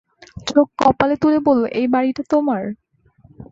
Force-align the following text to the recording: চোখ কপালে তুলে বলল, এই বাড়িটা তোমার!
চোখ 0.47 0.67
কপালে 0.81 1.15
তুলে 1.21 1.39
বলল, 1.47 1.63
এই 1.73 1.87
বাড়িটা 1.87 2.23
তোমার! 2.29 2.61